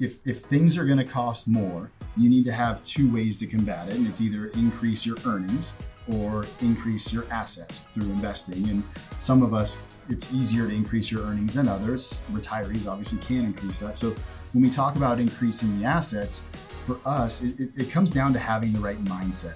[0.00, 3.46] if if things are going to cost more, you need to have two ways to
[3.46, 5.74] combat it, and it's either increase your earnings
[6.12, 8.68] or increase your assets through investing.
[8.68, 8.82] And
[9.20, 9.78] some of us,
[10.08, 12.22] it's easier to increase your earnings than others.
[12.32, 13.96] Retirees obviously can increase that.
[13.96, 14.14] So
[14.52, 16.44] when we talk about increasing the assets,
[16.84, 19.54] for us, it, it, it comes down to having the right mindset.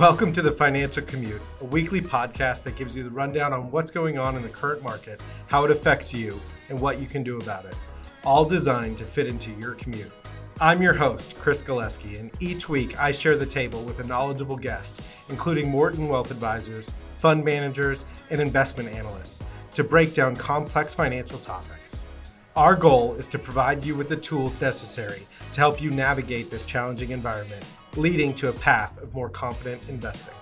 [0.00, 3.90] Welcome to the Financial Commute, a weekly podcast that gives you the rundown on what's
[3.90, 6.40] going on in the current market, how it affects you,
[6.70, 7.76] and what you can do about it.
[8.24, 10.12] All designed to fit into your commute.
[10.60, 14.56] I'm your host, Chris Galeski, and each week I share the table with a knowledgeable
[14.56, 19.42] guest, including Morton Wealth Advisors, fund managers, and investment analysts,
[19.74, 22.06] to break down complex financial topics.
[22.54, 26.64] Our goal is to provide you with the tools necessary to help you navigate this
[26.64, 27.64] challenging environment,
[27.96, 30.34] leading to a path of more confident investing.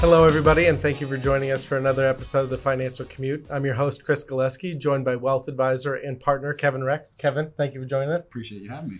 [0.00, 3.44] Hello, everybody, and thank you for joining us for another episode of the Financial Commute.
[3.50, 7.16] I'm your host, Chris Galeski, joined by wealth advisor and partner Kevin Rex.
[7.16, 8.24] Kevin, thank you for joining us.
[8.24, 8.98] Appreciate you having me.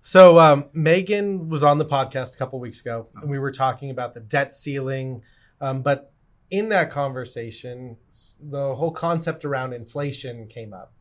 [0.00, 3.90] So, um, Megan was on the podcast a couple weeks ago, and we were talking
[3.90, 5.20] about the debt ceiling.
[5.60, 6.12] Um, but
[6.50, 7.96] in that conversation,
[8.40, 10.92] the whole concept around inflation came up,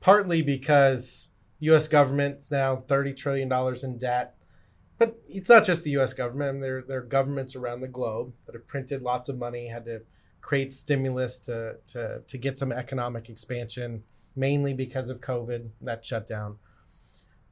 [0.00, 1.28] partly because
[1.60, 1.86] U.S.
[1.86, 3.52] government's now $30 trillion
[3.82, 4.37] in debt
[4.98, 6.12] but it's not just the U.S.
[6.12, 6.60] government.
[6.60, 10.00] There, there are governments around the globe that have printed lots of money, had to
[10.40, 14.02] create stimulus to, to, to get some economic expansion,
[14.34, 16.56] mainly because of COVID, that shut down.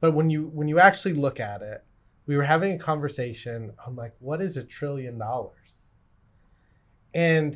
[0.01, 1.83] But when you when you actually look at it,
[2.27, 5.81] we were having a conversation on like, what is a trillion dollars?
[7.15, 7.55] And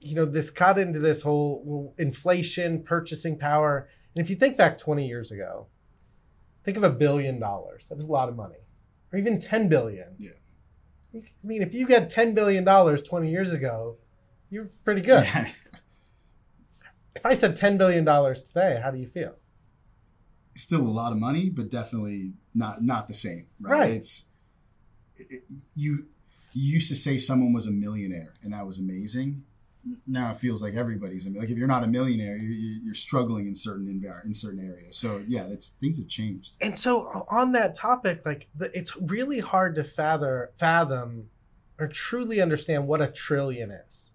[0.00, 3.88] you know, this got into this whole inflation, purchasing power.
[4.14, 5.68] And if you think back 20 years ago,
[6.64, 7.86] think of a billion dollars.
[7.88, 8.56] That was a lot of money
[9.12, 10.14] or even 10 billion.
[10.18, 10.30] Yeah.
[11.14, 13.98] I mean, if you got 10 billion dollars 20 years ago,
[14.50, 15.24] you're pretty good.
[15.24, 15.50] Yeah.
[17.14, 19.34] if I said 10 billion dollars today, how do you feel?
[20.54, 23.78] Still a lot of money, but definitely not not the same, right?
[23.78, 23.90] right.
[23.92, 24.26] It's
[25.16, 26.06] it, you
[26.52, 29.44] you used to say someone was a millionaire and that was amazing
[30.06, 33.54] now it feels like everybody's like if you're not a millionaire you're, you're struggling in
[33.54, 33.88] certain
[34.24, 34.96] in certain areas.
[34.96, 36.56] So yeah that's things have changed.
[36.60, 41.28] And so on that topic like it's really hard to fathom fathom
[41.78, 44.12] or truly understand what a trillion is.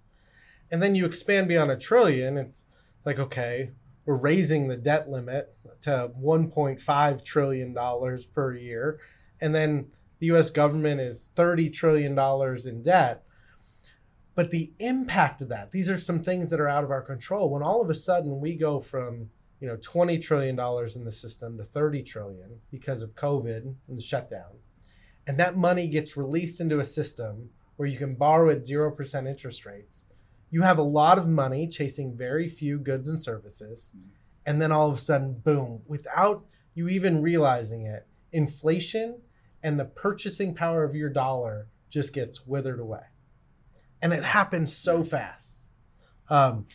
[0.71, 2.63] And then you expand beyond a trillion it's
[2.97, 3.71] it's like okay
[4.05, 8.99] we're raising the debt limit to 1.5 trillion dollars per year.
[9.41, 9.87] And then
[10.19, 13.23] the US government is 30 trillion dollars in debt
[14.37, 17.49] but the impact of that, these are some things that are out of our control.
[17.49, 21.11] When all of a sudden we go from you know 20 trillion dollars in the
[21.11, 24.59] system to 30 trillion because of covid and the shutdown
[25.25, 29.65] and that money gets released into a system where you can borrow at 0% interest
[29.65, 30.05] rates
[30.51, 34.09] you have a lot of money chasing very few goods and services mm-hmm.
[34.45, 39.19] and then all of a sudden boom without you even realizing it inflation
[39.63, 43.01] and the purchasing power of your dollar just gets withered away
[44.01, 45.67] and it happens so fast.
[46.29, 46.65] Um,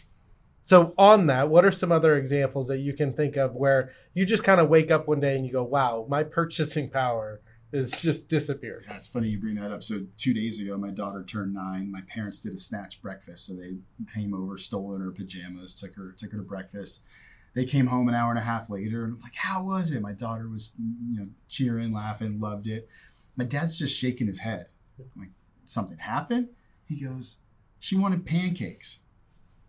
[0.62, 4.24] so on that, what are some other examples that you can think of where you
[4.24, 7.40] just kind of wake up one day and you go, "Wow, my purchasing power
[7.72, 9.82] is just disappeared." It's funny you bring that up.
[9.82, 11.90] So two days ago, my daughter turned nine.
[11.90, 13.78] My parents did a snatch breakfast, so they
[14.14, 17.02] came over, stole her pajamas, took her took her to breakfast.
[17.54, 20.00] They came home an hour and a half later, and I'm like, "How was it?"
[20.00, 22.88] My daughter was, you know, cheering, laughing, loved it.
[23.36, 24.66] My dad's just shaking his head.
[24.98, 25.32] I'm like,
[25.66, 26.50] "Something happened?"
[26.86, 27.38] He goes,
[27.78, 29.00] she wanted pancakes,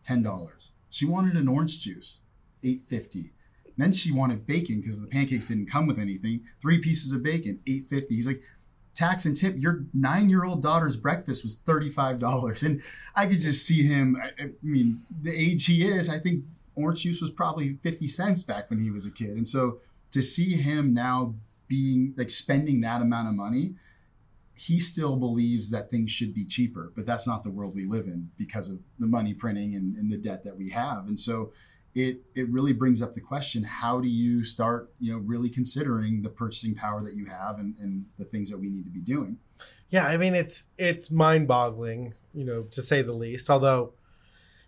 [0.08, 0.70] $10.
[0.90, 2.20] She wanted an orange juice,
[2.64, 3.32] $8.50.
[3.78, 6.44] Then she wanted bacon because the pancakes didn't come with anything.
[6.62, 8.06] Three pieces of bacon, $8.50.
[8.10, 8.44] He's like,
[8.94, 12.64] tax and tip, your nine year old daughter's breakfast was $35.
[12.64, 12.82] And
[13.16, 14.18] I could just see him.
[14.22, 16.44] I, I, mean, the age he is, I think
[16.76, 19.30] orange juice was probably 50 cents back when he was a kid.
[19.30, 19.80] And so
[20.12, 21.36] to see him now
[21.68, 23.74] being like spending that amount of money,
[24.56, 28.06] he still believes that things should be cheaper, but that's not the world we live
[28.08, 31.08] in because of the money printing and, and, the debt that we have.
[31.08, 31.52] And so
[31.96, 36.22] it it really brings up the question: How do you start, you know, really considering
[36.22, 39.00] the purchasing power that you have and, and the things that we need to be
[39.00, 39.38] doing?
[39.90, 43.50] Yeah, I mean it's it's mind-boggling, you know, to say the least.
[43.50, 43.94] Although,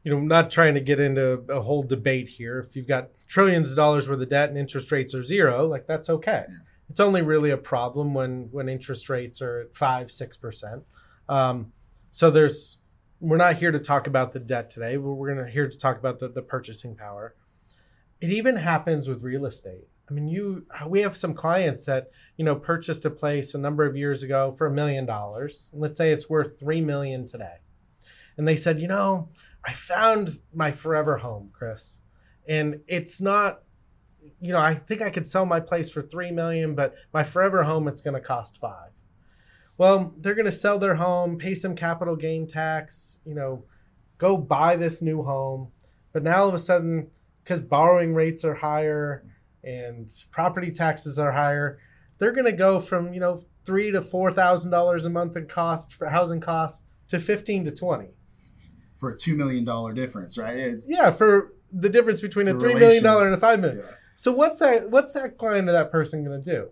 [0.03, 2.59] you know, I'm not trying to get into a whole debate here.
[2.59, 5.85] If you've got trillions of dollars worth of debt and interest rates are zero, like
[5.85, 6.45] that's okay.
[6.49, 6.57] Yeah
[6.89, 10.83] it's only really a problem when when interest rates are at five six percent.
[11.29, 11.71] Um,
[12.11, 12.79] so there's
[13.19, 14.97] we're not here to talk about the debt today.
[14.97, 17.35] We're going to here to talk about the, the purchasing power.
[18.21, 19.87] It even happens with real estate.
[20.09, 23.85] I mean, you we have some clients that you know purchased a place a number
[23.85, 25.69] of years ago for a million dollars.
[25.73, 27.57] Let's say it's worth three million today,
[28.37, 29.29] and they said, you know,
[29.65, 32.01] I found my forever home, Chris
[32.47, 33.61] and it's not
[34.39, 37.63] you know, I think I could sell my place for 3 million, but my forever
[37.63, 38.91] home it's going to cost 5.
[39.77, 43.65] Well, they're going to sell their home, pay some capital gain tax, you know,
[44.17, 45.69] go buy this new home.
[46.13, 47.11] But now all of a sudden
[47.43, 49.23] cuz borrowing rates are higher
[49.63, 51.79] and property taxes are higher,
[52.17, 56.07] they're going to go from, you know, 3 to $4,000 a month in cost for
[56.07, 58.15] housing costs to 15 to 20
[58.95, 60.55] for a two million dollar difference, right?
[60.57, 63.83] It's, yeah, for the difference between a three million dollar and a five million.
[63.85, 63.95] Yeah.
[64.15, 64.89] So what's that?
[64.89, 66.69] What's that client or that person going to do?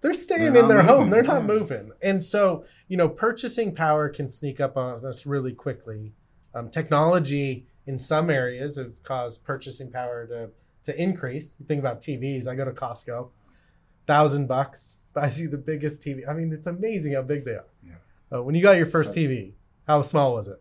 [0.00, 0.86] They're staying They're in their moving.
[0.96, 1.10] home.
[1.10, 5.52] They're not moving, and so you know, purchasing power can sneak up on us really
[5.52, 6.12] quickly.
[6.54, 10.50] Um, technology in some areas have caused purchasing power to
[10.84, 11.56] to increase.
[11.60, 12.46] You think about TVs.
[12.48, 13.30] I go to Costco,
[14.06, 14.98] thousand bucks.
[15.14, 16.28] but I see the biggest TV.
[16.28, 17.64] I mean, it's amazing how big they are.
[17.86, 17.94] Yeah.
[18.38, 19.52] Uh, when you got your first TV,
[19.86, 20.60] how small was it?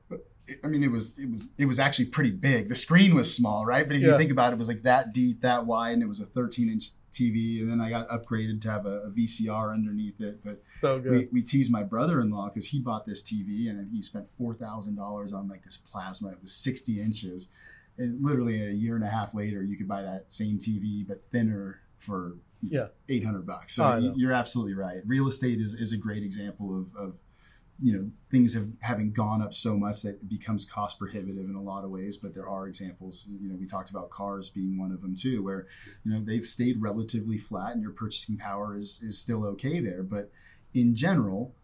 [0.63, 2.69] I mean, it was it was it was actually pretty big.
[2.69, 3.87] The screen was small, right?
[3.87, 4.11] But if yeah.
[4.11, 6.25] you think about it, it was like that deep, that wide, and it was a
[6.25, 7.61] 13 inch TV.
[7.61, 10.43] And then I got upgraded to have a, a VCR underneath it.
[10.43, 11.11] But so good.
[11.11, 14.29] We, we teased my brother in law because he bought this TV and he spent
[14.29, 16.29] four thousand dollars on like this plasma.
[16.29, 17.47] It was 60 inches,
[17.97, 21.23] and literally a year and a half later, you could buy that same TV but
[21.31, 23.75] thinner for yeah 800 bucks.
[23.75, 25.01] So oh, you're absolutely right.
[25.05, 27.13] Real estate is is a great example of of
[27.81, 31.55] you know things have having gone up so much that it becomes cost prohibitive in
[31.55, 34.77] a lot of ways but there are examples you know we talked about cars being
[34.77, 35.67] one of them too where
[36.03, 40.03] you know they've stayed relatively flat and your purchasing power is is still okay there.
[40.03, 40.31] But
[40.73, 41.55] in general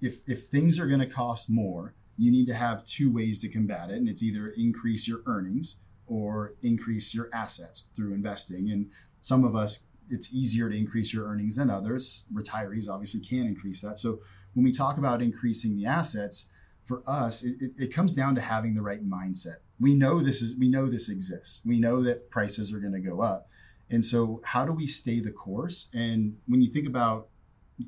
[0.00, 3.48] if if things are going to cost more you need to have two ways to
[3.48, 5.76] combat it and it's either increase your earnings
[6.06, 8.70] or increase your assets through investing.
[8.70, 8.90] And
[9.20, 12.26] some of us it's easier to increase your earnings than others.
[12.34, 13.98] Retirees obviously can increase that.
[13.98, 14.20] So
[14.54, 16.46] when we talk about increasing the assets,
[16.84, 19.58] for us, it, it, it, comes down to having the right mindset.
[19.78, 21.62] We know this is we know this exists.
[21.64, 23.48] We know that prices are going to go up.
[23.90, 25.88] And so how do we stay the course?
[25.94, 27.28] And when you think about,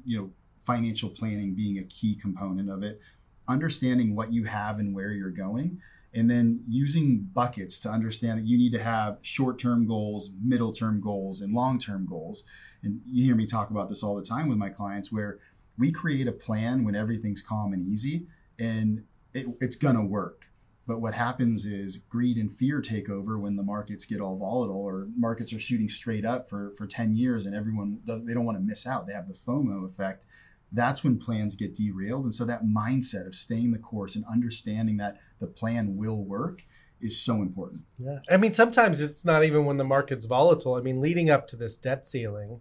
[0.04, 0.30] you know,
[0.60, 3.00] financial planning being a key component of it,
[3.48, 5.80] understanding what you have and where you're going,
[6.14, 11.40] and then using buckets to understand that you need to have short-term goals, middle-term goals,
[11.40, 12.44] and long-term goals.
[12.82, 15.38] And you hear me talk about this all the time with my clients where
[15.78, 18.26] we create a plan when everything's calm and easy
[18.58, 19.04] and
[19.34, 20.48] it, it's going to work.
[20.86, 24.82] But what happens is greed and fear take over when the markets get all volatile
[24.82, 28.58] or markets are shooting straight up for, for 10 years and everyone they don't want
[28.58, 29.06] to miss out.
[29.06, 30.26] They have the fomo effect.
[30.72, 32.24] That's when plans get derailed.
[32.24, 36.64] And so that mindset of staying the course and understanding that the plan will work
[37.00, 37.82] is so important.
[37.98, 38.18] Yeah.
[38.28, 40.74] I mean sometimes it's not even when the market's volatile.
[40.74, 42.60] I mean leading up to this debt ceiling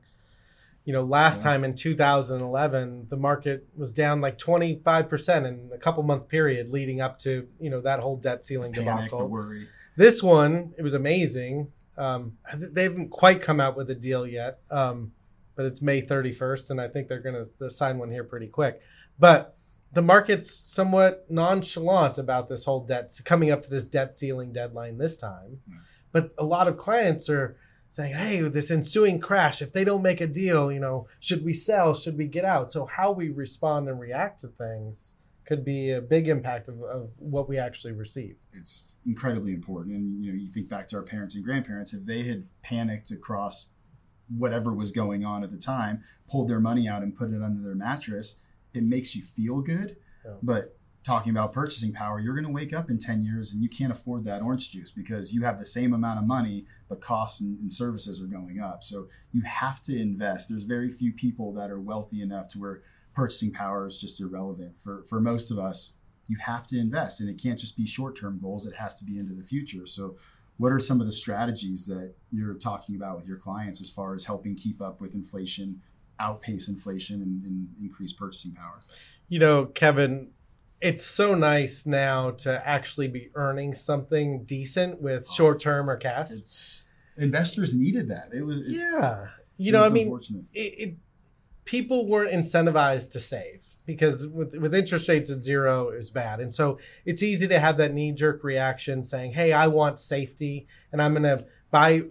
[0.83, 1.51] you know, last yeah.
[1.51, 7.01] time in 2011, the market was down like 25% in a couple month period leading
[7.01, 9.19] up to, you know, that whole debt ceiling the debacle.
[9.19, 9.68] The worry.
[9.95, 11.72] This one, it was amazing.
[11.98, 15.12] Um, they haven't quite come out with a deal yet, um,
[15.56, 18.81] but it's May 31st, and I think they're going to sign one here pretty quick.
[19.19, 19.56] But
[19.94, 24.98] the market's somewhat nonchalant about this whole debt coming up to this debt ceiling deadline
[24.98, 25.60] this time.
[26.12, 27.57] But a lot of clients are
[27.91, 31.53] saying, hey, this ensuing crash, if they don't make a deal, you know, should we
[31.53, 31.93] sell?
[31.93, 32.71] Should we get out?
[32.71, 35.13] So, how we respond and react to things
[35.45, 38.38] could be a big impact of, of what we actually receive.
[38.53, 39.95] It's incredibly important.
[39.97, 43.11] And, you know, you think back to our parents and grandparents, if they had panicked
[43.11, 43.65] across
[44.29, 47.62] whatever was going on at the time, pulled their money out and put it under
[47.62, 48.38] their mattress,
[48.74, 49.98] it makes you feel good.
[50.24, 50.36] Yeah.
[50.41, 53.70] But talking about purchasing power, you're going to wake up in 10 years and you
[53.70, 57.41] can't afford that orange juice because you have the same amount of money, but costs
[57.41, 58.84] and, and, services are going up.
[58.84, 60.50] So you have to invest.
[60.50, 62.81] There's very few people that are wealthy enough to where
[63.15, 64.79] purchasing power is just irrelevant.
[64.79, 65.93] For, for most of us,
[66.27, 69.05] you have to invest and it can't just be short term goals, it has to
[69.05, 69.88] be into the future.
[69.88, 70.17] So,
[70.58, 74.13] what are some of the strategies that you're talking about with your clients as far
[74.13, 75.81] as helping keep up with inflation,
[76.20, 78.79] outpace inflation, and, and increase purchasing power?
[79.27, 80.29] You know, Kevin,
[80.81, 85.95] it's so nice now to actually be earning something decent with oh, short term or
[85.95, 86.31] cash.
[86.31, 88.29] It's investors needed that.
[88.33, 89.27] It was yeah.
[89.57, 90.19] You know, I mean,
[90.53, 90.95] it, it,
[91.65, 96.51] people weren't incentivized to save because with with interest rates at zero is bad, and
[96.51, 101.01] so it's easy to have that knee jerk reaction saying, "Hey, I want safety, and
[101.01, 102.03] I'm going to buy."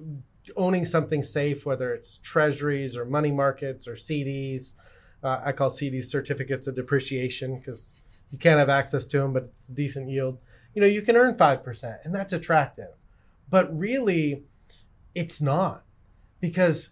[0.57, 4.75] owning something safe whether it's treasuries or money markets or cds
[5.23, 7.95] uh, i call cds certificates of depreciation because
[8.31, 10.39] you can't have access to them, but it's a decent yield.
[10.75, 12.91] You know, you can earn 5%, and that's attractive.
[13.49, 14.45] But really,
[15.15, 15.83] it's not
[16.41, 16.91] because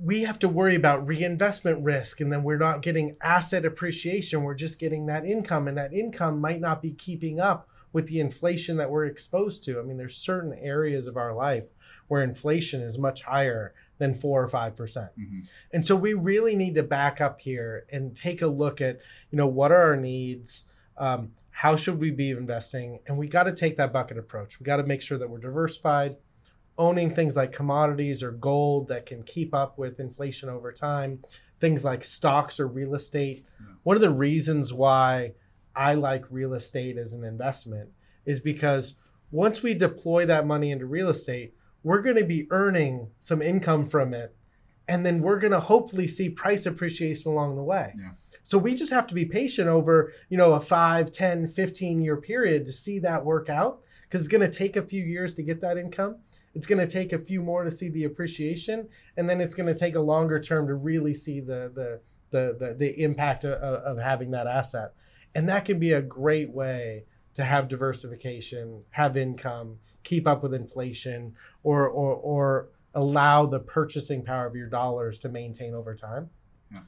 [0.00, 4.42] we have to worry about reinvestment risk and then we're not getting asset appreciation.
[4.42, 8.20] We're just getting that income, and that income might not be keeping up with the
[8.20, 9.78] inflation that we're exposed to.
[9.78, 11.64] I mean, there's certain areas of our life
[12.06, 15.10] where inflation is much higher than four or five percent.
[15.18, 15.48] Mhm.
[15.72, 19.00] And so we really need to back up here and take a look at,
[19.30, 20.64] you know, what are our needs?
[20.96, 23.00] Um, how should we be investing?
[23.06, 24.60] And we got to take that bucket approach.
[24.60, 26.16] We got to make sure that we're diversified,
[26.76, 31.20] owning things like commodities or gold that can keep up with inflation over time,
[31.60, 33.44] things like stocks or real estate.
[33.60, 33.74] Yeah.
[33.82, 35.32] One of the reasons why
[35.74, 37.90] I like real estate as an investment
[38.24, 38.94] is because
[39.30, 43.88] once we deploy that money into real estate, we're going to be earning some income
[43.88, 44.34] from it.
[44.88, 47.92] And then we're going to hopefully see price appreciation along the way.
[47.96, 48.12] Yeah.
[48.42, 52.16] So we just have to be patient over, you know, a 5, 10, 15 year
[52.16, 55.42] period to see that work out because it's going to take a few years to
[55.42, 56.16] get that income.
[56.54, 59.66] It's going to take a few more to see the appreciation, and then it's going
[59.66, 63.52] to take a longer term to really see the the the the, the impact of,
[63.52, 64.94] of having that asset.
[65.34, 67.04] And that can be a great way
[67.34, 74.24] to have diversification, have income, keep up with inflation, or or or allow the purchasing
[74.24, 76.30] power of your dollars to maintain over time.
[76.72, 76.80] Yeah.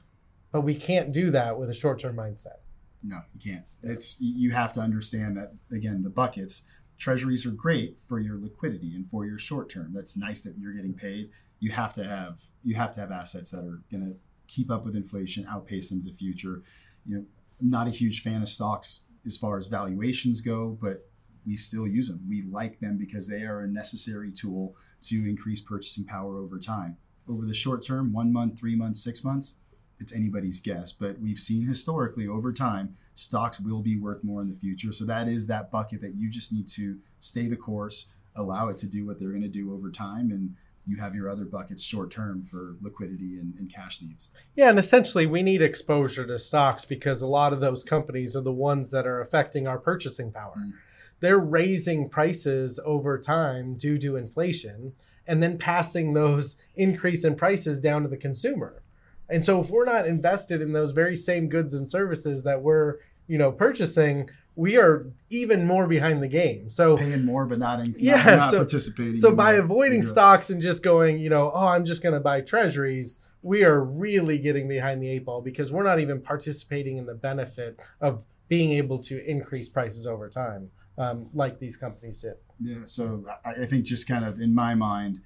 [0.51, 2.57] But we can't do that with a short-term mindset.
[3.03, 3.65] No, you can't.
[3.81, 6.03] It's you have to understand that again.
[6.03, 6.63] The buckets,
[6.97, 9.91] treasuries are great for your liquidity and for your short term.
[9.93, 11.29] That's nice that you're getting paid.
[11.59, 14.17] You have to have you have to have assets that are going to
[14.47, 16.61] keep up with inflation, outpace into the future.
[17.05, 17.25] You know,
[17.59, 21.07] not a huge fan of stocks as far as valuations go, but
[21.45, 22.21] we still use them.
[22.27, 26.97] We like them because they are a necessary tool to increase purchasing power over time.
[27.27, 29.55] Over the short term, one month, three months, six months,
[29.99, 34.47] it's anybody's guess, but we've seen historically over time, stocks will be worth more in
[34.47, 34.91] the future.
[34.91, 38.77] So that is that bucket that you just need to stay the course, allow it
[38.77, 41.83] to do what they're going to do over time, and you have your other buckets
[41.83, 44.29] short term for liquidity and, and cash needs.
[44.55, 48.41] Yeah, and essentially we need exposure to stocks because a lot of those companies are
[48.41, 50.55] the ones that are affecting our purchasing power.
[50.57, 50.73] Mm.
[51.19, 54.93] They're raising prices over time due to inflation
[55.27, 58.81] and then passing those increase in prices down to the consumer.
[59.29, 62.97] And so if we're not invested in those very same goods and services that we're,
[63.27, 66.69] you know, purchasing, we are even more behind the game.
[66.69, 69.15] So Paying more, but not in, Yeah, not, not so- participating.
[69.17, 72.19] so by the- avoiding stocks and just going, you know, oh, I'm just going to
[72.19, 76.97] buy treasuries, we are really getting behind the eight ball because we're not even participating
[76.97, 82.19] in the benefit of being able to increase prices over time, um, like these companies
[82.19, 82.33] did.
[82.59, 85.21] Yeah, so I, I think just kind of in my mind,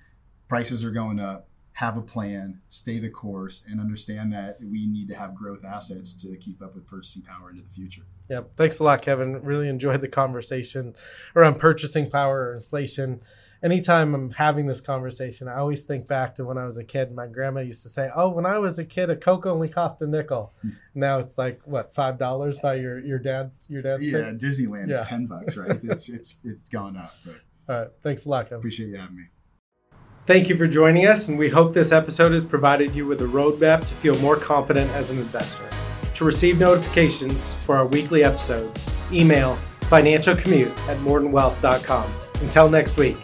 [0.48, 1.48] prices are going up.
[1.76, 6.14] Have a plan, stay the course, and understand that we need to have growth assets
[6.22, 8.04] to keep up with purchasing power into the future.
[8.30, 9.42] Yeah, thanks a lot, Kevin.
[9.44, 10.96] Really enjoyed the conversation
[11.36, 13.22] around purchasing power or inflation.
[13.62, 17.14] Anytime I'm having this conversation, I always think back to when I was a kid.
[17.14, 20.02] My grandma used to say, "Oh, when I was a kid, a Coke only cost
[20.02, 20.54] a nickel."
[20.98, 24.10] Now it's like what five dollars by your your dad's your dad's.
[24.10, 24.38] Yeah, thing?
[24.38, 25.78] Disneyland is ten bucks, right?
[25.84, 27.36] It's it's it's gone up, but
[27.68, 28.60] All right, thanks a lot, Kevin.
[28.60, 29.24] appreciate you having me.
[30.26, 33.26] Thank you for joining us, and we hope this episode has provided you with a
[33.26, 35.70] roadmap to feel more confident as an investor.
[36.16, 42.12] To receive notifications for our weekly episodes, email financialcommute at mortonwealth.com.
[42.42, 43.18] Until next week,